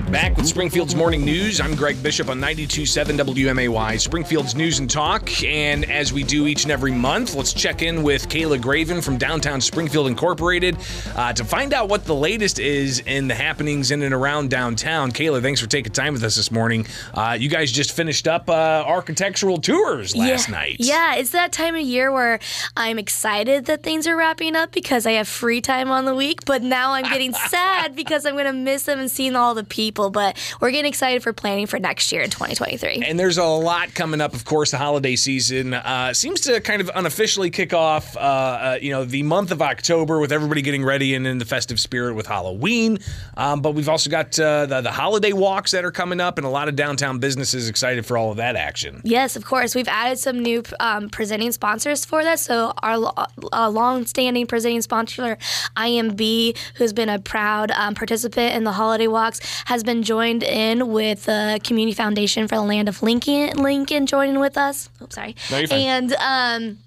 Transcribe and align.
right, 0.00 0.12
back 0.12 0.36
with 0.36 0.46
Springfield's 0.46 0.94
Morning 0.94 1.24
News. 1.24 1.60
I'm 1.60 1.74
Greg 1.74 2.02
Bishop 2.02 2.28
on 2.28 2.38
92.7 2.38 3.18
WMAY, 3.18 3.98
Springfield's 3.98 4.54
News 4.54 4.78
and 4.78 4.90
Talk. 4.90 5.42
And 5.42 5.90
as 5.90 6.12
we 6.12 6.22
do 6.22 6.46
each 6.46 6.64
and 6.64 6.72
every 6.72 6.92
month, 6.92 7.34
let's 7.34 7.54
check 7.54 7.80
in 7.82 8.02
with 8.02 8.28
Kayla 8.28 8.60
Graven 8.60 9.00
from 9.00 9.16
Downtown 9.16 9.60
Springfield 9.60 10.08
Incorporated 10.08 10.76
uh, 11.14 11.32
to 11.32 11.44
find 11.44 11.72
out 11.72 11.88
what 11.88 12.04
the 12.04 12.14
latest 12.14 12.58
is 12.58 13.00
in 13.00 13.26
the 13.28 13.34
happenings 13.34 13.90
in 13.90 14.02
and 14.02 14.12
around 14.12 14.50
downtown. 14.50 15.12
Kayla, 15.12 15.40
thanks 15.40 15.60
for 15.60 15.66
taking 15.66 15.92
time 15.92 16.12
with 16.12 16.24
us 16.24 16.36
this 16.36 16.50
morning. 16.50 16.86
Uh, 17.14 17.36
you 17.38 17.48
guys 17.48 17.72
just 17.72 17.92
finished 17.92 18.28
up 18.28 18.50
uh, 18.50 18.84
architectural 18.86 19.58
tours 19.58 20.14
last 20.14 20.48
yeah. 20.48 20.54
night. 20.54 20.76
Yeah, 20.78 21.14
it's 21.14 21.30
that 21.30 21.52
time 21.52 21.74
of 21.74 21.80
year 21.80 22.12
where 22.12 22.38
I'm 22.76 22.98
excited 22.98 23.64
that 23.66 23.82
things 23.82 24.06
are 24.06 24.16
wrapping 24.16 24.56
up 24.56 24.72
because 24.72 25.06
I 25.06 25.12
have 25.12 25.28
free 25.28 25.60
time 25.62 25.90
on 25.90 26.04
the 26.04 26.14
week, 26.14 26.44
but 26.44 26.62
now 26.62 26.92
I'm 26.92 27.04
getting 27.04 27.32
sad 27.48 27.96
because 27.96 28.26
I'm 28.26 28.34
going 28.34 28.46
to 28.46 28.52
miss 28.52 28.82
them 28.82 28.98
and 28.98 29.10
seeing 29.10 29.34
all 29.34 29.54
the 29.54 29.64
people. 29.64 29.85
But 29.90 30.36
we're 30.60 30.70
getting 30.70 30.88
excited 30.88 31.22
for 31.22 31.32
planning 31.32 31.66
for 31.66 31.78
next 31.78 32.12
year 32.12 32.22
in 32.22 32.30
2023. 32.30 33.02
And 33.04 33.18
there's 33.18 33.38
a 33.38 33.44
lot 33.44 33.94
coming 33.94 34.20
up, 34.20 34.34
of 34.34 34.44
course. 34.44 34.70
The 34.70 34.78
holiday 34.78 35.16
season 35.16 35.74
uh, 35.74 36.12
seems 36.14 36.40
to 36.42 36.60
kind 36.60 36.80
of 36.80 36.90
unofficially 36.94 37.50
kick 37.50 37.72
off, 37.72 38.16
uh, 38.16 38.20
uh, 38.20 38.78
you 38.80 38.90
know, 38.90 39.04
the 39.04 39.22
month 39.22 39.50
of 39.50 39.62
October 39.62 40.18
with 40.20 40.32
everybody 40.32 40.62
getting 40.62 40.84
ready 40.84 41.14
and 41.14 41.26
in 41.26 41.38
the 41.38 41.44
festive 41.44 41.80
spirit 41.80 42.14
with 42.14 42.26
Halloween. 42.26 42.98
Um, 43.36 43.60
but 43.60 43.72
we've 43.72 43.88
also 43.88 44.10
got 44.10 44.38
uh, 44.38 44.66
the, 44.66 44.80
the 44.80 44.92
holiday 44.92 45.32
walks 45.32 45.70
that 45.72 45.84
are 45.84 45.90
coming 45.90 46.20
up, 46.20 46.38
and 46.38 46.46
a 46.46 46.50
lot 46.50 46.68
of 46.68 46.76
downtown 46.76 47.18
businesses 47.18 47.68
excited 47.68 48.06
for 48.06 48.18
all 48.18 48.30
of 48.30 48.36
that 48.36 48.56
action. 48.56 49.00
Yes, 49.04 49.36
of 49.36 49.44
course. 49.44 49.74
We've 49.74 49.88
added 49.88 50.18
some 50.18 50.40
new 50.40 50.62
um, 50.80 51.08
presenting 51.10 51.52
sponsors 51.52 52.04
for 52.04 52.22
this. 52.22 52.42
So 52.42 52.72
our 52.82 53.12
uh, 53.52 53.70
long-standing 53.70 54.46
presenting 54.46 54.82
sponsor, 54.82 55.38
INB, 55.76 56.56
who's 56.76 56.92
been 56.92 57.08
a 57.08 57.18
proud 57.18 57.70
um, 57.72 57.94
participant 57.94 58.54
in 58.54 58.64
the 58.64 58.72
holiday 58.72 59.06
walks, 59.06 59.40
has 59.66 59.75
been 59.84 60.02
joined 60.02 60.42
in 60.42 60.88
with 60.88 61.24
the 61.24 61.60
Community 61.64 61.94
Foundation 61.94 62.48
for 62.48 62.56
the 62.56 62.62
Land 62.62 62.88
of 62.88 63.02
Lincoln. 63.02 63.56
Lincoln 63.62 64.06
joining 64.06 64.38
with 64.38 64.56
us. 64.56 64.90
Oops, 65.02 65.14
sorry. 65.14 65.34
No, 65.50 65.58
and 65.70 66.12
um, 66.14 66.78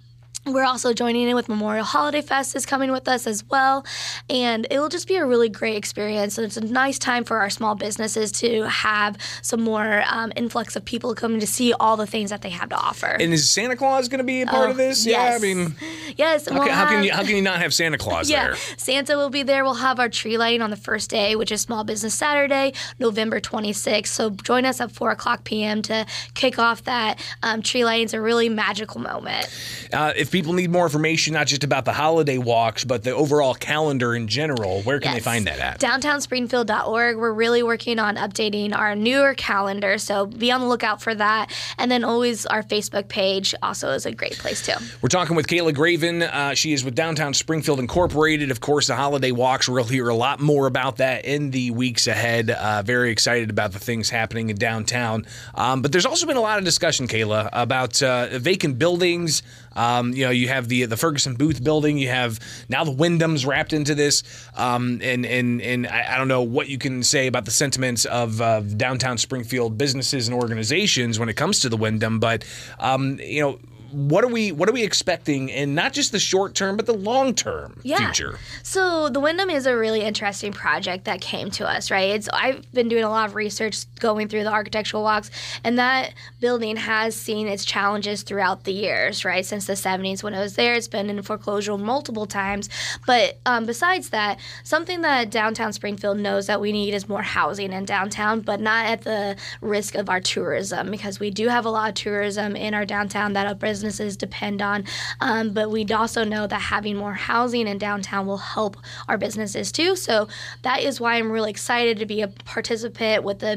we're 0.46 0.64
also 0.66 0.94
joining 0.94 1.28
in 1.28 1.36
with 1.36 1.48
Memorial 1.50 1.86
Holiday 1.86 2.22
Fest 2.22 2.56
is 2.56 2.66
coming 2.66 2.92
with 2.92 3.08
us 3.08 3.28
as 3.28 3.44
well, 3.46 3.86
and 4.30 4.66
it 4.72 4.80
will 4.80 4.90
just 4.90 5.08
be 5.08 5.16
a 5.16 5.26
really 5.26 5.50
great 5.50 5.76
experience. 5.76 6.38
And 6.38 6.46
it's 6.46 6.58
a 6.58 6.62
nice 6.62 6.98
time 6.98 7.24
for 7.24 7.38
our 7.40 7.50
small 7.50 7.76
businesses 7.76 8.32
to 8.34 8.64
have 8.64 9.18
some 9.42 9.62
more 9.62 10.04
um, 10.10 10.32
influx 10.36 10.76
of 10.76 10.86
people 10.86 11.14
coming 11.14 11.40
to 11.40 11.48
see 11.48 11.74
all 11.74 11.98
the 11.98 12.08
things 12.08 12.30
that 12.32 12.42
they 12.42 12.50
have 12.50 12.70
to 12.70 12.76
offer. 12.76 13.08
And 13.08 13.34
is 13.34 13.50
Santa 13.50 13.76
Claus 13.76 14.08
going 14.08 14.20
to 14.20 14.24
be 14.24 14.42
a 14.42 14.48
part 14.48 14.68
Oh, 14.70 14.72
of 14.72 14.78
this? 14.78 15.06
yes. 15.06 15.30
Yeah, 15.30 15.36
I 15.36 15.40
mean, 15.54 15.76
yes, 16.18 16.48
how 16.48 16.56
we'll 16.56 16.64
can, 16.68 16.74
how 16.74 16.88
can 16.88 17.04
you 17.04 17.12
how 17.12 17.24
can 17.24 17.36
you 17.36 17.42
not 17.42 17.60
have 17.62 17.74
Santa 17.74 17.98
Claus 17.98 18.30
yeah, 18.30 18.48
there? 18.48 18.56
Santa 18.78 19.18
will 19.18 19.30
be 19.30 19.44
there. 19.44 19.64
We'll 19.64 19.74
have 19.76 20.00
our 20.00 20.10
tree 20.10 20.38
lighting 20.38 20.62
on 20.62 20.70
the 20.70 20.78
first 20.78 21.10
day, 21.10 21.36
which 21.36 21.52
is 21.52 21.62
Small 21.62 21.84
Business 21.84 22.16
Saturday, 22.16 22.74
November 22.98 23.40
26th. 23.40 24.08
So 24.08 24.30
join 24.32 24.66
us 24.66 24.82
at 24.82 24.92
4 24.92 25.12
o'clock 25.12 25.44
p.m. 25.44 25.82
to 25.84 26.06
kick 26.34 26.58
off 26.58 26.84
that 26.86 27.20
um, 27.44 27.62
tree 27.62 27.86
lighting. 27.86 28.06
It's 28.06 28.14
a 28.14 28.22
really 28.22 28.50
magical 28.50 29.02
moment. 29.02 29.48
Uh, 29.94 30.14
if 30.16 30.29
people 30.32 30.54
need 30.54 30.70
more 30.70 30.86
information, 30.86 31.34
not 31.34 31.48
just 31.48 31.64
about 31.64 31.86
the 31.86 31.94
holiday 31.94 32.38
walks, 32.38 32.84
but 32.84 33.04
the 33.04 33.12
overall 33.12 33.54
calendar 33.54 34.16
in 34.16 34.28
general, 34.28 34.82
where 34.84 35.00
can 35.00 35.14
they 35.14 35.20
find 35.20 35.48
that 35.48 35.60
at? 35.60 35.80
DowntownSpringfield.org. 35.80 37.18
We're 37.18 37.34
really 37.34 37.64
working 37.64 38.00
on 38.00 38.16
updating 38.16 38.76
our 38.76 38.96
newer 38.96 39.34
calendar, 39.34 39.98
so 39.98 40.26
be 40.26 40.52
on 40.52 40.62
the 40.62 40.68
lookout 40.68 41.02
for 41.02 41.14
that. 41.16 41.52
And 41.78 41.92
then 41.92 42.04
always 42.04 42.46
our 42.46 42.64
Facebook 42.64 43.08
page 43.08 43.56
also 43.62 43.90
is 43.92 44.06
a 44.06 44.12
great 44.12 44.38
place 44.38 44.66
too. 44.66 44.74
We're 45.02 45.10
talking 45.10 45.36
with 45.36 45.48
Kayla 45.48 45.74
Graven. 45.74 46.24
Uh, 46.24 46.54
she 46.54 46.74
is 46.74 46.84
with 46.84 46.96
Downtown 46.96 47.34
Springfield 47.34 47.80
Incorporated. 47.80 48.52
Of 48.52 48.60
course, 48.60 48.88
the 48.88 48.96
holiday 48.96 49.32
walks. 49.32 49.68
We'll 49.68 49.84
hear 49.84 50.10
a 50.10 50.16
lot 50.16 50.40
more 50.40 50.68
about 50.68 50.98
that 50.98 51.26
in 51.26 51.52
the 51.52 51.72
weeks 51.72 52.08
ahead. 52.08 52.50
Uh, 52.50 52.82
very 52.84 53.12
excited 53.12 53.50
about 53.50 53.72
the 53.72 53.80
things 53.80 54.10
happening 54.10 54.50
in 54.50 54.58
downtown. 54.58 55.26
Um, 55.56 55.82
but 55.82 55.92
there's 55.92 56.06
also 56.06 56.26
been 56.28 56.38
a 56.38 56.42
lot 56.42 56.60
of 56.60 56.66
discussion, 56.66 57.08
Kayla, 57.08 57.50
about 57.54 58.02
uh, 58.04 58.38
vacant 58.40 58.78
buildings. 58.80 59.44
Um, 59.76 60.14
you 60.14 60.26
know, 60.26 60.32
you 60.32 60.48
have 60.48 60.68
the 60.68 60.86
the 60.86 60.98
Ferguson 60.98 61.36
Booth 61.36 61.64
building. 61.64 61.98
You 61.98 62.10
have 62.10 62.40
now 62.70 62.84
the 62.84 62.92
Wyndham's 62.92 63.46
wrapped 63.46 63.74
into 63.74 63.96
this. 63.96 64.24
Um, 64.56 65.00
and 65.02 65.26
and 65.26 65.62
and 65.62 65.88
I, 65.88 66.16
I 66.16 66.18
don't 66.18 66.28
know 66.28 66.42
what 66.42 66.70
you 66.70 66.78
can 66.78 67.04
say 67.04 67.28
about 67.28 67.46
the 67.46 67.52
sentiments 67.52 68.06
of 68.06 68.42
uh, 68.42 68.62
downtown 68.62 69.18
Springfield 69.18 69.78
businesses 69.78 70.28
and 70.28 70.36
organizations 70.36 71.20
when 71.20 71.30
it 71.30 71.36
comes 71.36 71.60
to 71.62 71.70
the 71.70 71.78
Wyndham. 71.78 72.20
But 72.20 72.46
um, 72.80 73.20
you 73.22 73.42
know 73.42 73.60
what 73.92 74.24
are 74.24 74.28
we 74.28 74.52
what 74.52 74.70
are 74.70 74.72
we 74.72 74.84
expecting 74.84 75.50
in 75.50 75.76
not 75.76 75.94
just 75.94 76.12
the 76.12 76.20
short 76.20 76.56
term 76.56 76.78
but 76.78 76.86
the 76.86 76.94
long 76.94 77.34
term 77.34 77.80
Yeah. 77.84 77.98
future? 77.98 78.38
So 78.64 79.10
the 79.10 79.20
Wyndham 79.20 79.50
is 79.50 79.66
a 79.66 79.76
really 79.76 80.02
interesting 80.02 80.52
project 80.54 81.06
that 81.06 81.22
came 81.22 81.50
to 81.52 81.68
us, 81.68 81.90
right? 81.92 82.10
It's 82.12 82.30
I've 82.34 82.72
been 82.74 82.90
doing 82.90 83.04
a 83.04 83.10
lot 83.10 83.28
of 83.30 83.36
research 83.36 83.78
going 84.00 84.28
through 84.28 84.44
the 84.44 84.52
architectural 84.52 85.04
walks, 85.04 85.32
and 85.64 85.78
that 85.80 86.14
building 86.40 86.78
has 86.78 87.16
seen 87.16 87.48
its 87.48 87.66
challenges 87.66 88.24
throughout 88.24 88.64
the 88.64 88.74
years, 88.74 89.26
right? 89.26 89.46
Since 89.46 89.66
the 89.66 89.74
70s 89.74 90.24
when 90.24 90.34
it 90.34 90.40
was 90.40 90.56
there, 90.56 90.74
it's 90.76 90.88
been 90.88 91.10
in 91.10 91.22
foreclosure 91.22 91.78
multiple 91.78 92.26
times. 92.26 92.70
But 93.06 93.40
um, 93.46 93.66
besides 93.66 94.10
that, 94.10 94.40
something 94.64 95.02
that 95.02 95.30
downtown 95.30 95.74
Springfield 95.74 96.18
knows 96.20 96.48
that 96.48 96.62
we 96.62 96.72
need 96.72 96.94
is 96.94 97.08
more 97.10 97.22
housing 97.22 97.74
in 97.74 97.86
downtown, 97.86 98.42
but 98.42 98.60
not 98.60 98.86
at 98.86 99.02
the 99.04 99.36
risk 99.62 99.96
of 99.96 100.10
our 100.10 100.20
tourism, 100.22 100.92
because 100.92 101.20
we 101.20 101.30
do 101.32 101.48
have 101.48 101.66
a 101.66 101.70
lot 101.70 101.90
of 101.90 101.96
tourism 101.96 102.56
in 102.56 102.74
our 102.74 102.86
downtown 102.86 103.34
that 103.34 103.48
our 103.48 103.56
businesses 103.80 104.18
depend 104.18 104.62
on. 104.62 104.84
Um, 105.22 105.54
but 105.54 105.72
we 105.72 105.86
also 105.86 106.26
know 106.26 106.48
that 106.48 106.60
having 106.60 106.98
more 106.98 107.14
housing 107.14 107.66
in 107.66 107.78
downtown 107.78 108.28
will 108.28 108.38
help 108.38 108.76
our 109.08 109.18
businesses 109.18 109.72
too. 109.72 109.96
So 109.96 110.28
that 110.64 110.82
is 110.82 111.00
why 111.00 111.16
I'm 111.16 111.32
really 111.32 111.50
excited 111.50 111.98
to 112.00 112.06
be 112.06 112.22
a 112.22 112.28
participant 112.28 113.24
with 113.24 113.40
the 113.40 113.56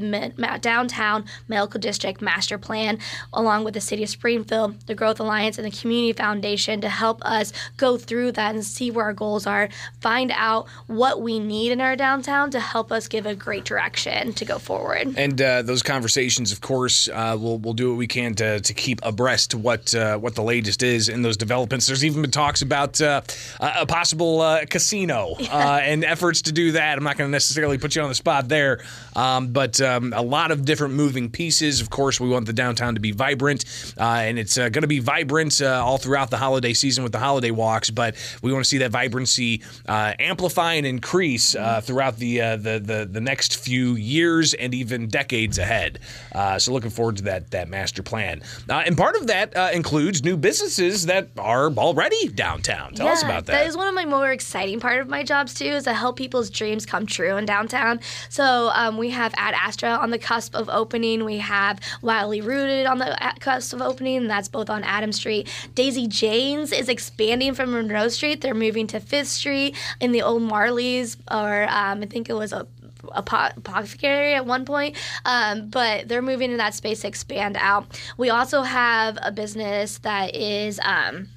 downtown 0.61 1.25
medical 1.49 1.81
district 1.81 2.23
master 2.23 2.57
plan, 2.57 3.01
along 3.33 3.65
with 3.65 3.75
the 3.75 3.81
city 3.81 4.05
of 4.05 4.11
Springfield, 4.11 4.87
the 4.87 4.95
Growth 4.95 5.19
Alliance, 5.19 5.59
and 5.59 5.67
the 5.67 5.77
Community 5.77 6.13
Foundation 6.13 6.81
to 6.83 6.89
help 6.89 7.21
us 7.25 7.53
go 7.77 7.97
through 7.97 8.31
that 8.33 8.55
and 8.55 8.65
see 8.65 8.93
where 8.93 9.07
our 9.07 9.13
goals 9.13 9.45
are, 9.45 9.71
find 10.01 10.31
out 10.37 10.69
what 10.87 11.21
we 11.21 11.41
need 11.41 11.73
in 11.73 11.81
our 11.81 11.97
downtown 11.97 12.49
to 12.53 12.61
help 12.61 12.93
us 12.93 13.09
give 13.09 13.27
a 13.27 13.35
great 13.35 13.65
direction 13.65 14.33
to 14.35 14.45
go 14.45 14.59
forward. 14.61 15.15
And 15.17 15.43
uh, 15.43 15.63
those 15.63 15.83
conversations, 15.83 16.53
of 16.53 16.61
course, 16.61 17.09
uh, 17.09 17.37
we'll 17.39 17.59
we'll 17.59 17.75
do 17.75 17.91
what 17.91 17.99
we 17.99 18.07
can 18.07 18.35
to, 18.37 18.61
to 18.61 18.75
keep 18.75 19.01
abreast 19.03 19.51
to 19.51 19.59
what 19.59 19.95
uh, 19.95 20.12
what 20.19 20.35
the 20.35 20.43
latest 20.43 20.83
is 20.83 21.09
in 21.09 21.23
those 21.23 21.37
developments. 21.37 21.87
There's 21.87 22.05
even 22.05 22.23
been 22.23 22.31
talks 22.31 22.63
about 22.63 23.01
uh, 23.01 23.23
a 23.61 23.87
possible 23.87 24.41
uh, 24.41 24.67
casino 24.67 25.35
uh, 25.41 25.81
and 25.83 26.05
efforts 26.05 26.43
to 26.43 26.53
do 26.53 26.73
that. 26.73 26.99
I'm 26.99 27.05
not 27.05 27.17
going 27.17 27.29
to 27.29 27.33
necessarily 27.33 27.79
put 27.79 27.97
you 27.97 28.03
on 28.03 28.09
the 28.09 28.15
spot 28.15 28.49
there, 28.49 28.83
um, 29.17 29.53
but 29.53 29.81
um, 29.81 30.13
a 30.15 30.23
lot 30.23 30.51
of 30.51 30.65
different 30.65 30.95
moving 30.95 31.31
pieces. 31.31 31.81
Of 31.81 31.91
course, 31.91 32.21
we 32.21 32.29
want 32.29 32.47
the 32.47 32.53
downtown 32.53 32.95
to 32.95 33.01
be 33.01 33.13
vibrant, 33.13 33.65
uh, 33.99 34.03
and 34.03 34.39
it's 34.39 34.59
uh, 34.59 34.69
going 34.69 34.83
to 34.83 34.89
be 34.89 35.01
vibrant 35.01 35.61
uh, 35.61 35.83
all 35.85 35.99
throughout 35.99 36.31
the 36.31 36.37
holiday 36.37 36.73
season 36.73 37.03
with 37.03 37.13
the 37.13 37.19
holiday 37.19 37.51
walks. 37.51 37.91
But 37.91 38.17
we 38.43 38.53
want 38.53 38.65
to 38.65 38.69
see 38.69 38.79
that 38.79 38.91
vibrancy 38.91 39.63
uh, 39.87 40.15
amplify 40.19 40.75
and 40.75 40.87
increase 40.87 41.55
uh, 41.55 41.81
throughout 41.81 42.17
the, 42.17 42.41
uh, 42.41 42.57
the 42.57 42.79
the 42.79 43.09
the 43.11 43.21
next 43.21 43.57
few 43.57 43.95
years 43.95 44.55
and 44.55 44.75
even 44.75 45.09
decades 45.09 45.59
ahead. 45.59 45.99
Uh, 46.33 46.59
so 46.59 46.73
looking 46.73 46.91
forward 46.91 47.17
to 47.17 47.25
that 47.25 47.51
that 47.51 47.69
master 47.69 48.03
plan. 48.03 48.43
Uh, 48.69 48.83
and 48.87 48.97
part 48.97 49.17
of 49.17 49.27
that 49.27 49.57
uh, 49.57 49.71
includes 50.03 50.25
new 50.25 50.37
businesses 50.37 51.07
that 51.07 51.29
are 51.39 51.71
already 51.71 52.27
downtown. 52.29 52.93
Tell 52.93 53.07
us 53.07 53.23
about 53.23 53.47
that. 53.47 53.53
That 53.53 53.67
is 53.69 53.77
one 53.77 53.87
of 53.87 53.95
my 53.95 54.05
more 54.05 54.33
exciting 54.33 54.81
part 54.81 55.01
of 55.01 55.09
my 55.09 55.23
jobs 55.23 55.55
too, 55.55 55.67
is 55.67 55.85
to 55.85 55.95
help 55.95 56.17
people's 56.17 56.51
dreams 56.51 56.85
come 56.85 57.07
true 57.07 57.37
in 57.37 57.47
downtown. 57.47 58.01
So 58.29 58.71
um, 58.75 58.99
we 58.99 59.11
have 59.11 59.33
Ad 59.37 59.55
Astra 59.55 59.91
on 59.91 60.11
the 60.11 60.19
cusp 60.19 60.57
of 60.57 60.69
opening. 60.69 61.25
We 61.25 61.39
have 61.39 61.79
Wildly 62.03 62.41
Rooted 62.41 62.87
on 62.87 62.99
the 62.99 63.17
cusp 63.39 63.75
of 63.75 63.81
opening, 63.81 64.17
and 64.17 64.31
that's 64.31 64.49
both 64.49 64.69
on 64.69 64.83
Adam 64.83 65.13
Street. 65.13 65.49
Daisy 65.77 66.09
Jane's 66.09 66.73
is 66.73 66.89
expanding 66.89 67.55
from 67.55 67.71
Monroe 67.71 68.09
Street. 68.09 68.41
They're 68.41 68.55
moving 68.55 68.89
to 68.89 68.99
Fifth 68.99 69.29
Street 69.29 69.77
in 70.01 70.11
the 70.11 70.23
old 70.23 70.43
Marley's, 70.43 71.17
or 71.31 71.63
um, 71.69 72.03
I 72.03 72.07
think 72.07 72.29
it 72.29 72.35
was 72.35 72.53
a 72.53 72.67
apo- 73.13 73.55
apothecary 73.57 74.35
at 74.35 74.47
one 74.47 74.65
point, 74.65 74.97
um, 75.25 75.69
but 75.69 76.09
they're 76.09 76.23
moving 76.23 76.51
to 76.51 76.57
that 76.59 76.75
space 76.75 77.01
to 77.03 77.09
expand 77.09 77.57
out. 77.59 78.01
We 78.17 78.31
also 78.31 78.63
have 78.63 79.19
a 79.23 79.33
business 79.33 79.99
that 79.99 80.35
is. 80.35 80.81
Um, 80.85 81.29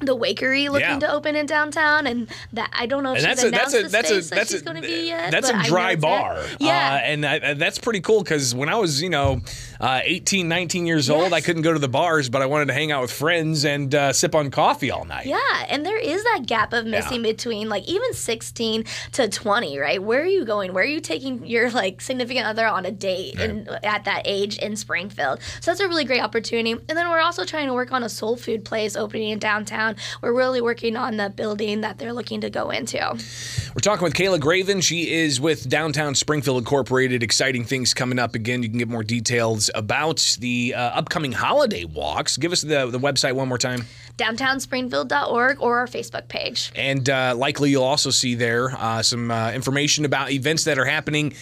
the 0.00 0.16
Wakery 0.16 0.68
looking 0.68 0.80
Yeah. 0.88 0.98
to 1.00 1.12
open 1.12 1.36
in 1.36 1.46
downtown, 1.46 2.06
and 2.06 2.28
that 2.52 2.70
I 2.72 2.86
don't 2.86 3.02
know 3.02 3.14
if 3.14 3.24
and 3.24 3.38
she's 3.38 3.42
that's 3.42 3.44
a 3.44 3.50
that's 3.50 3.72
announced 3.72 3.74
a 3.76 3.82
the 3.82 3.88
that's 3.88 4.10
a 4.10 4.22
space 4.22 4.30
that 4.38 4.48
she's 4.48 4.62
going 4.62 4.76
to 4.76 4.82
be 4.82 5.08
yet. 5.08 5.30
that's 5.30 5.48
a 5.48 5.62
dry 5.64 5.96
bar. 5.96 6.42
Yeah, 6.58 6.94
uh, 6.94 6.98
and 7.06 7.24
I, 7.26 7.54
that's 7.54 7.78
pretty 7.78 8.00
cool 8.00 8.22
because 8.22 8.54
when 8.54 8.68
I 8.68 8.76
was 8.76 9.00
you 9.02 9.10
know 9.10 9.40
uh, 9.80 10.00
18, 10.04 10.48
19 10.48 10.86
years 10.86 11.10
old, 11.10 11.32
I 11.32 11.40
couldn't 11.40 11.62
go 11.62 11.72
to 11.72 11.78
the 11.78 11.88
bars, 11.88 12.28
but 12.28 12.42
I 12.42 12.46
wanted 12.46 12.66
to 12.66 12.74
hang 12.74 12.92
out 12.92 13.02
with 13.02 13.12
friends 13.12 13.64
and 13.64 13.94
uh, 13.94 14.12
sip 14.12 14.34
on 14.34 14.50
coffee 14.50 14.90
all 14.90 15.04
night. 15.04 15.26
Yeah, 15.26 15.38
and 15.68 15.84
there 15.84 15.98
is 15.98 16.22
that 16.24 16.42
gap 16.46 16.72
of 16.72 16.86
missing 16.86 17.22
between 17.22 17.68
like 17.68 17.84
even 17.88 18.12
16 18.12 18.84
to 19.12 19.28
20, 19.28 19.78
right? 19.78 20.02
Where 20.02 20.22
are 20.22 20.26
you 20.26 20.44
going? 20.44 20.72
Where 20.72 20.84
are 20.84 20.86
you 20.86 21.00
taking 21.00 21.46
your 21.46 21.70
like 21.70 22.00
significant 22.00 22.46
other 22.46 22.66
on 22.66 22.84
a 22.86 22.90
date 22.90 23.38
and 23.38 23.68
at 23.84 24.04
that 24.04 24.22
age 24.24 24.58
in 24.58 24.76
Springfield? 24.76 25.40
So 25.60 25.70
that's 25.70 25.80
a 25.80 25.88
really 25.88 26.04
great 26.04 26.22
opportunity. 26.22 26.72
And 26.72 26.96
then 26.98 27.08
we're 27.08 27.20
also 27.20 27.44
trying 27.44 27.66
to 27.68 27.74
work 27.74 27.92
on 27.92 28.02
a 28.02 28.08
soul 28.08 28.36
food 28.36 28.64
place 28.64 28.96
opening 28.96 29.30
in 29.30 29.38
downtown. 29.38 29.85
Downtown. 29.86 30.18
We're 30.22 30.32
really 30.32 30.60
working 30.60 30.96
on 30.96 31.16
the 31.16 31.30
building 31.30 31.82
that 31.82 31.98
they're 31.98 32.12
looking 32.12 32.40
to 32.42 32.50
go 32.50 32.70
into. 32.70 32.98
We're 32.98 33.80
talking 33.80 34.04
with 34.04 34.14
Kayla 34.14 34.40
Graven. 34.40 34.80
She 34.80 35.12
is 35.12 35.40
with 35.40 35.68
Downtown 35.68 36.14
Springfield 36.14 36.58
Incorporated. 36.58 37.22
Exciting 37.22 37.64
things 37.64 37.94
coming 37.94 38.18
up. 38.18 38.34
Again, 38.34 38.62
you 38.62 38.68
can 38.68 38.78
get 38.78 38.88
more 38.88 39.04
details 39.04 39.70
about 39.74 40.36
the 40.40 40.74
uh, 40.76 40.80
upcoming 40.80 41.32
holiday 41.32 41.84
walks. 41.84 42.36
Give 42.36 42.52
us 42.52 42.62
the, 42.62 42.86
the 42.86 42.98
website 42.98 43.34
one 43.34 43.48
more 43.48 43.58
time. 43.58 43.84
downtownspringfield.org 44.16 45.60
or 45.60 45.78
our 45.78 45.86
Facebook 45.86 46.28
page. 46.28 46.72
And 46.74 47.08
uh, 47.08 47.34
likely 47.36 47.70
you'll 47.70 47.84
also 47.84 48.10
see 48.10 48.34
there 48.34 48.70
uh, 48.70 49.02
some 49.02 49.30
uh, 49.30 49.52
information 49.52 50.04
about 50.04 50.30
events 50.30 50.64
that 50.64 50.78
are 50.78 50.84
happening 50.86 51.34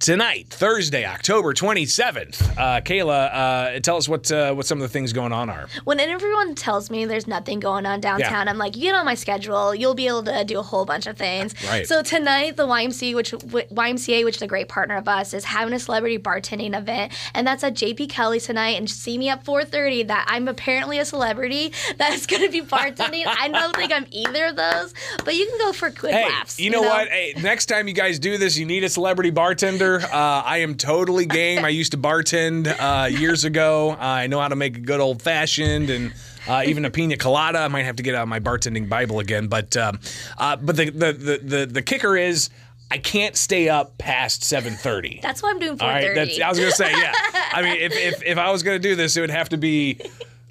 tonight, 0.00 0.46
Thursday, 0.48 1.04
October 1.04 1.52
27th. 1.52 2.40
Uh, 2.56 2.80
Kayla, 2.80 3.30
uh, 3.76 3.80
tell 3.80 3.96
us 3.96 4.08
what 4.08 4.30
uh, 4.32 4.52
what 4.54 4.66
some 4.66 4.78
of 4.78 4.82
the 4.82 4.88
things 4.88 5.12
going 5.12 5.32
on 5.32 5.50
are. 5.50 5.68
When 5.84 6.00
everyone 6.00 6.54
tells 6.54 6.90
me 6.90 7.04
there's 7.04 7.26
nothing 7.26 7.60
going 7.60 7.86
on 7.86 8.00
downtown, 8.00 8.46
Yeah. 8.46 8.50
I'm 8.50 8.58
like, 8.58 8.76
you 8.76 8.82
get 8.82 8.94
on 8.94 9.04
my 9.04 9.14
schedule, 9.14 9.74
you'll 9.74 9.94
be 9.94 10.08
able 10.08 10.22
to 10.24 10.44
do 10.44 10.58
a 10.58 10.62
whole 10.62 10.84
bunch 10.86 11.06
of 11.06 11.16
things. 11.16 11.54
Right. 11.68 11.86
So 11.86 12.02
tonight, 12.02 12.56
the 12.56 12.66
YMCA, 12.66 13.14
which 13.14 13.32
YMCA, 13.32 14.24
which 14.24 14.36
is 14.36 14.42
a 14.42 14.46
great 14.46 14.68
partner 14.68 14.96
of 14.96 15.06
us, 15.06 15.34
is 15.34 15.44
having 15.44 15.74
a 15.74 15.78
celebrity 15.78 16.18
bartending 16.18 16.76
event, 16.76 17.12
and 17.34 17.46
that's 17.46 17.62
at 17.62 17.74
JP 17.74 18.08
Kelly 18.08 18.40
tonight. 18.40 18.76
And 18.78 18.88
see 18.90 19.18
me 19.18 19.28
at 19.28 19.44
4:30. 19.44 20.06
That 20.08 20.24
I'm 20.28 20.48
apparently 20.48 20.98
a 20.98 21.04
celebrity 21.04 21.72
that's 21.98 22.26
going 22.26 22.42
to 22.42 22.50
be 22.50 22.62
bartending. 22.62 23.24
I 23.26 23.48
don't 23.48 23.76
think 23.76 23.92
I'm 23.92 24.06
either 24.10 24.46
of 24.46 24.56
those, 24.56 24.94
but 25.24 25.34
you 25.34 25.46
can 25.46 25.58
go 25.58 25.72
for 25.74 25.90
quick 25.90 26.12
Hey, 26.12 26.24
laughs. 26.24 26.58
you 26.58 26.70
know, 26.70 26.80
what? 26.80 27.08
Hey, 27.08 27.34
next 27.42 27.66
time 27.66 27.86
you 27.86 27.94
guys 27.94 28.18
do 28.18 28.38
this, 28.38 28.56
you 28.56 28.64
need 28.64 28.82
a 28.84 28.88
celebrity 28.88 29.30
bartender. 29.30 29.89
Uh, 29.96 30.42
I 30.44 30.58
am 30.58 30.76
totally 30.76 31.26
game. 31.26 31.64
I 31.64 31.68
used 31.68 31.92
to 31.92 31.98
bartend 31.98 32.66
uh, 32.78 33.06
years 33.06 33.44
ago. 33.44 33.96
I 33.98 34.26
know 34.26 34.40
how 34.40 34.48
to 34.48 34.56
make 34.56 34.76
a 34.76 34.80
good 34.80 35.00
old 35.00 35.22
fashioned 35.22 35.90
and. 35.90 36.12
Uh, 36.48 36.62
even 36.64 36.86
a 36.86 36.90
pina 36.90 37.18
colada. 37.18 37.58
I 37.58 37.68
might 37.68 37.82
have 37.82 37.96
to 37.96 38.02
get 38.02 38.14
out 38.14 38.26
my 38.26 38.40
bartending 38.40 38.88
Bible 38.88 39.20
again, 39.20 39.46
but 39.48 39.76
um, 39.76 40.00
uh, 40.38 40.56
but 40.56 40.74
the, 40.74 40.88
the 40.88 41.12
the 41.12 41.40
the 41.42 41.66
the 41.66 41.82
kicker 41.82 42.16
is 42.16 42.48
I 42.90 42.96
can't 42.96 43.36
stay 43.36 43.68
up 43.68 43.98
past 43.98 44.42
seven 44.42 44.72
thirty. 44.72 45.20
That's 45.22 45.42
why 45.42 45.50
I'm 45.50 45.58
doing 45.58 45.76
4:30. 45.76 45.82
All 45.82 45.88
right, 45.88 46.14
that's, 46.14 46.40
I 46.40 46.48
was 46.48 46.58
gonna 46.58 46.72
say, 46.72 46.90
yeah. 46.92 47.12
I 47.52 47.60
mean, 47.62 47.76
if, 47.76 47.92
if 47.92 48.22
if 48.24 48.38
I 48.38 48.50
was 48.50 48.62
gonna 48.62 48.78
do 48.78 48.96
this, 48.96 49.18
it 49.18 49.20
would 49.20 49.30
have 49.30 49.50
to 49.50 49.58
be 49.58 50.00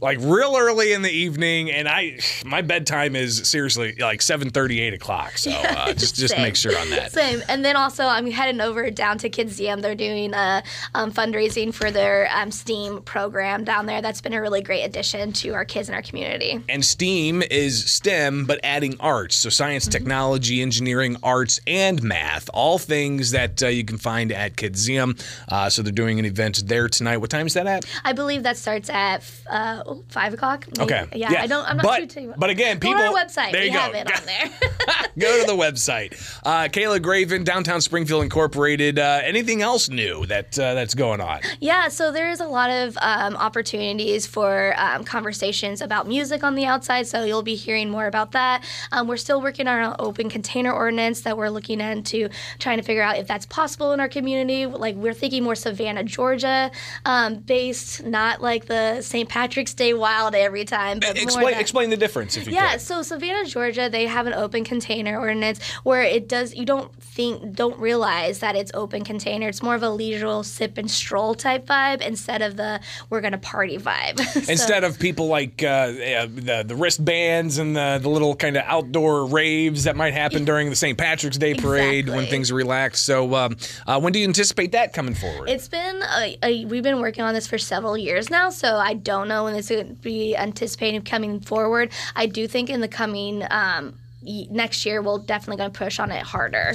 like 0.01 0.17
real 0.21 0.55
early 0.57 0.93
in 0.93 1.01
the 1.01 1.11
evening, 1.11 1.71
and 1.71 1.87
I 1.87 2.19
my 2.45 2.61
bedtime 2.61 3.15
is 3.15 3.49
seriously 3.49 3.95
like 3.99 4.21
7:30, 4.21 4.79
8 4.79 4.93
o'clock. 4.93 5.37
So 5.37 5.51
uh, 5.51 5.93
just 5.93 6.15
just 6.15 6.37
make 6.37 6.55
sure 6.55 6.77
on 6.77 6.89
that. 6.91 7.11
Same. 7.11 7.41
And 7.47 7.63
then 7.65 7.75
also, 7.75 8.05
I'm 8.05 8.29
heading 8.31 8.61
over 8.61 8.89
down 8.89 9.17
to 9.19 9.29
Kids 9.29 9.59
Kidzeum. 9.59 9.81
They're 9.81 9.95
doing 9.95 10.33
a 10.33 10.63
um, 10.93 11.11
fundraising 11.11 11.73
for 11.73 11.91
their 11.91 12.29
um, 12.33 12.51
STEAM 12.51 13.01
program 13.03 13.63
down 13.63 13.85
there. 13.85 14.01
That's 14.01 14.21
been 14.21 14.33
a 14.33 14.41
really 14.41 14.61
great 14.61 14.83
addition 14.83 15.33
to 15.33 15.49
our 15.53 15.65
kids 15.65 15.89
in 15.89 15.95
our 15.95 16.01
community. 16.01 16.63
And 16.69 16.83
STEAM 16.85 17.41
is 17.41 17.85
STEM, 17.91 18.45
but 18.45 18.59
adding 18.63 18.95
arts. 18.99 19.35
So 19.35 19.49
science, 19.49 19.79
Mm-hmm. 19.79 19.91
technology, 19.91 20.61
engineering, 20.61 21.15
arts, 21.23 21.59
and 21.65 22.03
math. 22.03 22.49
All 22.53 22.77
things 22.77 23.31
that 23.31 23.63
uh, 23.63 23.67
you 23.67 23.83
can 23.85 23.97
find 23.97 24.31
at 24.31 24.55
Kidzeum. 24.55 25.19
Uh, 25.47 25.69
so 25.69 25.81
they're 25.81 25.91
doing 25.91 26.19
an 26.19 26.25
event 26.25 26.63
there 26.67 26.89
tonight. 26.89 27.17
What 27.17 27.29
time 27.29 27.47
is 27.47 27.53
that 27.53 27.65
at? 27.65 27.85
I 28.03 28.13
believe 28.13 28.43
that 28.43 28.57
starts 28.57 28.89
at 28.89 29.23
uh, 29.49 29.88
oh, 29.89 30.03
five 30.09 30.33
o'clock. 30.33 30.65
maybe. 30.77 30.83
Okay. 30.93 31.07
Yeah, 31.17 31.31
Yeah. 31.31 31.41
I 31.43 31.47
don't. 31.47 31.65
I'm 31.69 31.77
not 31.77 31.83
But- 31.85 31.97
sure. 31.97 32.07
Too. 32.07 32.33
but 32.37 32.49
again, 32.49 32.77
go 32.79 32.91
to 32.91 32.95
our 32.97 33.01
people- 33.07 33.15
website. 33.21 33.51
there 33.51 33.61
we 33.61 33.67
you 33.67 33.73
go. 33.73 33.79
have 33.79 33.95
it 33.95 34.19
on 34.19 34.25
there. 34.25 34.49
Go 35.17 35.41
to 35.41 35.47
the 35.47 35.53
website. 35.53 36.13
Uh, 36.43 36.67
Kayla 36.69 37.01
Graven, 37.01 37.43
Downtown 37.43 37.81
Springfield 37.81 38.23
Incorporated. 38.23 38.99
Uh, 38.99 39.21
anything 39.23 39.61
else 39.61 39.89
new 39.89 40.25
that 40.27 40.57
uh, 40.57 40.73
that's 40.73 40.93
going 40.93 41.21
on? 41.21 41.41
Yeah, 41.59 41.87
so 41.87 42.11
there's 42.11 42.39
a 42.39 42.47
lot 42.47 42.69
of 42.69 42.97
um, 43.01 43.35
opportunities 43.35 44.25
for 44.25 44.73
um, 44.77 45.03
conversations 45.03 45.81
about 45.81 46.07
music 46.07 46.43
on 46.43 46.55
the 46.55 46.65
outside. 46.65 47.07
So 47.07 47.23
you'll 47.23 47.43
be 47.43 47.55
hearing 47.55 47.89
more 47.89 48.07
about 48.07 48.31
that. 48.31 48.63
Um, 48.91 49.07
we're 49.07 49.17
still 49.17 49.41
working 49.41 49.67
on 49.67 49.79
an 49.79 49.95
open 49.99 50.29
container 50.29 50.71
ordinance 50.71 51.21
that 51.21 51.37
we're 51.37 51.49
looking 51.49 51.81
into, 51.81 52.29
trying 52.59 52.77
to 52.77 52.83
figure 52.83 53.03
out 53.03 53.17
if 53.17 53.27
that's 53.27 53.45
possible 53.45 53.93
in 53.93 53.99
our 53.99 54.09
community. 54.09 54.65
Like 54.65 54.95
we're 54.95 55.13
thinking 55.13 55.43
more 55.43 55.55
Savannah, 55.55 56.03
Georgia 56.03 56.71
um, 57.05 57.35
based, 57.35 58.03
not 58.03 58.41
like 58.41 58.65
the 58.65 59.01
St. 59.01 59.29
Patrick's 59.29 59.73
Day 59.73 59.93
wild 59.93 60.35
every 60.35 60.65
time, 60.65 60.99
but 60.99 61.17
Explain 61.17 61.59
explain 61.59 61.89
the 61.89 61.97
difference 61.97 62.37
if 62.37 62.47
you 62.47 62.53
yeah, 62.53 62.77
so 62.77 63.01
Savannah, 63.01 63.45
Georgia, 63.45 63.89
they 63.89 64.05
have 64.07 64.25
an 64.25 64.33
open 64.33 64.63
container 64.63 64.78
ordinance 64.87 65.61
where 65.83 66.01
it 66.03 66.27
does 66.27 66.53
you 66.55 66.65
don't 66.65 66.93
think 67.01 67.53
don't 67.55 67.77
realize 67.79 68.39
that 68.39 68.55
it's 68.55 68.71
open 68.73 69.03
container. 69.03 69.47
It's 69.49 69.61
more 69.61 69.75
of 69.75 69.83
a 69.83 69.89
leisurely 69.89 70.43
sip 70.43 70.77
and 70.77 70.89
stroll 70.89 71.35
type 71.35 71.65
vibe 71.65 72.01
instead 72.01 72.41
of 72.41 72.55
the 72.55 72.79
we're 73.09 73.21
gonna 73.21 73.37
party 73.37 73.77
vibe. 73.77 74.19
So- 74.39 74.51
Instead 74.51 74.83
of 74.83 74.99
people 74.99 75.27
like 75.27 75.63
uh, 75.63 75.87
the 75.91 76.63
the 76.65 76.75
wristbands 76.75 77.57
and 77.57 77.75
the, 77.75 77.99
the 78.01 78.09
little 78.09 78.35
kind 78.35 78.57
of 78.57 78.63
outdoor 78.65 79.25
raves 79.25 79.83
that 79.85 79.95
might 79.95 80.13
happen 80.13 80.45
during 80.45 80.69
the 80.69 80.75
St. 80.75 80.97
Patrick's 80.97 81.37
Day 81.37 81.53
parade 81.53 82.07
when 82.09 82.25
things 82.27 82.51
relax. 82.51 82.99
So, 82.99 83.35
um, 83.35 83.57
uh, 83.87 83.99
when 83.99 84.13
do 84.13 84.19
you 84.19 84.27
anticipate 84.27 84.71
that 84.73 84.93
coming 84.93 85.15
forward? 85.15 85.49
It's 85.49 85.67
been 85.67 86.01
a, 86.01 86.37
a, 86.43 86.65
we've 86.65 86.83
been 86.83 87.01
working 87.01 87.23
on 87.23 87.33
this 87.33 87.47
for 87.47 87.57
several 87.57 87.97
years 87.97 88.29
now, 88.29 88.49
so 88.49 88.75
I 88.75 88.93
don't 88.93 89.27
know 89.27 89.43
when 89.45 89.53
this 89.53 89.69
would 89.69 90.01
be 90.01 90.35
anticipated 90.35 91.05
coming 91.05 91.39
forward. 91.39 91.91
I 92.15 92.25
do 92.27 92.47
think 92.47 92.69
in 92.69 92.81
the 92.81 92.87
coming 92.87 93.43
um, 93.49 93.95
next 94.21 94.85
year 94.85 95.01
we'll 95.01 95.17
definitely 95.19 95.57
going 95.57 95.71
to 95.71 95.77
push 95.77 95.99
on 95.99 96.11
it 96.11 96.21
harder. 96.23 96.73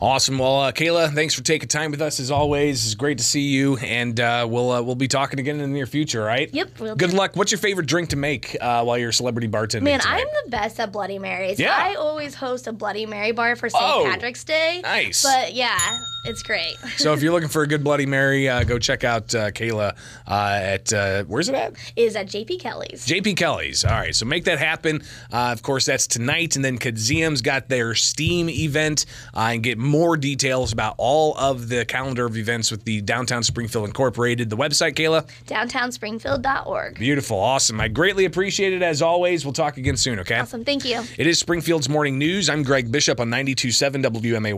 awesome. 0.00 0.38
Well, 0.38 0.60
uh, 0.60 0.72
Kayla, 0.72 1.12
thanks 1.14 1.34
for 1.34 1.42
taking 1.42 1.68
time 1.68 1.90
with 1.90 2.00
us 2.00 2.20
as 2.20 2.30
always. 2.30 2.84
It's 2.86 2.94
great 2.94 3.18
to 3.18 3.24
see 3.24 3.42
you, 3.42 3.76
and 3.78 4.18
uh, 4.20 4.46
we'll 4.48 4.70
uh, 4.70 4.82
we'll 4.82 4.94
be 4.94 5.08
talking 5.08 5.38
again 5.40 5.56
in 5.56 5.62
the 5.62 5.66
near 5.68 5.86
future. 5.86 6.22
right? 6.22 6.48
Yep, 6.52 6.80
we'll 6.80 6.96
Good 6.96 7.10
do. 7.10 7.16
luck. 7.16 7.36
What's 7.36 7.50
your 7.52 7.58
favorite 7.58 7.86
drink 7.86 8.10
to 8.10 8.16
make 8.16 8.56
uh, 8.60 8.82
while 8.84 8.96
you're 8.98 9.08
a 9.10 9.12
celebrity 9.12 9.48
bartending? 9.48 9.82
Man, 9.82 10.00
tonight? 10.00 10.20
I'm 10.20 10.44
the 10.44 10.50
best 10.50 10.78
at 10.80 10.92
Bloody 10.92 11.18
Marys. 11.18 11.58
Yeah. 11.58 11.74
I 11.76 11.94
always 11.94 12.34
host 12.34 12.66
a 12.66 12.72
Bloody 12.72 13.06
Mary 13.06 13.32
bar 13.32 13.56
for 13.56 13.68
St. 13.68 13.82
Oh, 13.84 14.04
Patrick's 14.08 14.44
Day. 14.44 14.80
nice. 14.82 15.22
But 15.22 15.52
yeah, 15.54 15.78
it's 16.24 16.42
great. 16.42 16.76
So 16.96 17.12
if 17.12 17.22
you're 17.22 17.32
looking 17.32 17.48
for 17.50 17.62
a 17.62 17.66
good 17.66 17.84
Bloody 17.84 18.06
Mary, 18.06 18.48
uh, 18.48 18.62
go 18.64 18.78
check 18.78 19.04
out 19.04 19.34
uh, 19.34 19.50
Kayla 19.50 19.94
uh, 20.26 20.58
at 20.62 20.90
uh, 20.92 21.24
where's 21.24 21.48
it 21.48 21.54
at? 21.54 21.74
Is 21.96 22.16
at 22.16 22.28
JP 22.28 22.60
Kelly's. 22.60 23.06
JP 23.06 23.36
Kelly's. 23.36 23.84
All 23.84 23.90
right, 23.90 24.14
so 24.14 24.24
make 24.24 24.44
that 24.44 24.58
happen. 24.58 25.02
Uh, 25.30 25.50
of 25.52 25.62
course, 25.62 25.84
that's 25.84 26.06
tonight, 26.06 26.56
and 26.56 26.64
then 26.64 26.78
Kidzeum's 26.78 27.42
got 27.42 27.68
their 27.68 27.94
Steam 27.94 28.48
event, 28.48 29.04
uh, 29.34 29.50
and 29.52 29.62
get 29.62 29.76
more 29.76 30.16
details 30.16 30.72
about 30.72 30.94
all 30.98 31.36
of 31.36 31.68
the 31.68 31.84
calendar 31.84 32.24
of 32.24 32.38
events 32.38 32.70
with 32.70 32.84
the 32.84 33.02
Downtown 33.02 33.42
Springfield 33.42 33.86
Incorporated. 33.86 34.48
The 34.48 34.56
website, 34.56 34.94
Kayla. 34.94 35.28
Downtownspringfield.org. 35.46 36.98
Beautiful, 36.98 37.38
awesome. 37.38 37.80
I 37.80 37.88
greatly 37.88 38.24
appreciate 38.24 38.72
it 38.72 38.82
as 38.82 39.02
always. 39.02 39.44
We'll 39.44 39.52
talk 39.52 39.76
again 39.76 39.96
soon. 39.96 40.20
Okay. 40.20 40.38
Awesome. 40.38 40.64
Thank 40.64 40.84
you. 40.84 41.02
It 41.18 41.26
is 41.26 41.38
Springfield's 41.38 41.88
morning 41.88 42.18
news. 42.18 42.48
I'm 42.48 42.62
Greg 42.62 42.90
Bishop 42.90 43.20
on 43.20 43.28
92.7 43.30 44.04
WMAY. 44.04 44.54